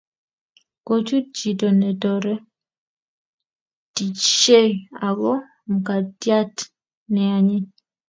[0.85, 4.63] Kochut chito netoretishie
[5.07, 5.33] ago
[5.75, 6.55] mkatiat
[7.11, 7.67] neanyiny